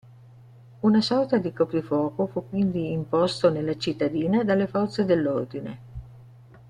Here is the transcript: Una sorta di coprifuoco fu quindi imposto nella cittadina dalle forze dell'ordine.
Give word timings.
Una 0.81 0.99
sorta 0.99 1.37
di 1.37 1.53
coprifuoco 1.53 2.25
fu 2.25 2.49
quindi 2.49 2.91
imposto 2.91 3.51
nella 3.51 3.77
cittadina 3.77 4.43
dalle 4.43 4.65
forze 4.65 5.05
dell'ordine. 5.05 5.79